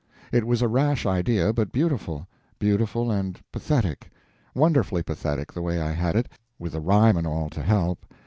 It 0.31 0.47
was 0.47 0.63
a 0.63 0.67
rash 0.67 1.05
idea, 1.05 1.53
but 1.53 1.71
beautiful; 1.71 2.27
beautiful 2.57 3.11
and 3.11 3.39
pathetic; 3.51 4.09
wonderfully 4.55 5.03
pathetic, 5.03 5.53
the 5.53 5.61
way 5.61 5.79
I 5.79 5.91
had 5.91 6.15
it, 6.15 6.27
with 6.57 6.71
the 6.71 6.81
rhyme 6.81 7.17
and 7.17 7.27
all 7.27 7.51
to 7.51 7.61
help. 7.61 8.03